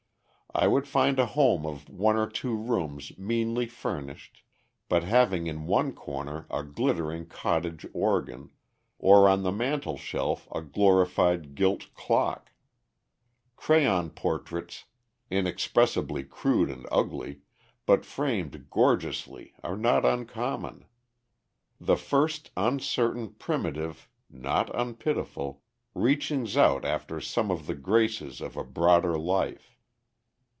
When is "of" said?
1.65-1.87, 27.51-27.67, 28.41-28.57